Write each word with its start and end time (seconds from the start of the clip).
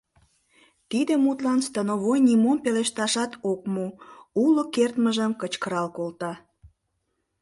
Тиде 0.89 1.13
мутлан 1.23 1.59
становой 1.69 2.19
нимом 2.27 2.57
пелешташат 2.63 3.31
ок 3.51 3.61
му, 3.73 3.85
уло 4.43 4.63
кертмыжым 4.73 5.31
кычкырал 5.41 5.87
колта: 5.97 6.33